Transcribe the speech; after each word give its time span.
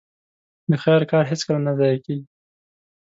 د 0.69 0.71
خير 0.83 1.01
کار 1.11 1.23
هيڅکله 1.31 1.59
نه 1.67 1.71
ضايع 1.79 1.97
کېږي. 2.05 2.27